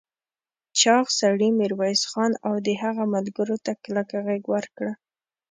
چاغ 0.79 1.05
سړي 1.19 1.49
ميرويس 1.59 2.01
خان 2.11 2.31
او 2.47 2.55
د 2.65 2.67
هغه 2.83 3.03
ملګرو 3.15 3.55
ته 3.65 3.71
کلکه 3.85 4.17
غېږ 4.25 4.43
ورکړه. 4.53 4.91